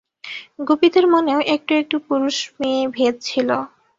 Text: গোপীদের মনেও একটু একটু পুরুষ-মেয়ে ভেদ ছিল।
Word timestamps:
গোপীদের 0.67 1.05
মনেও 1.13 1.39
একটু 1.55 1.71
একটু 1.81 1.95
পুরুষ-মেয়ে 2.07 2.81
ভেদ 2.95 3.15
ছিল। 3.27 3.49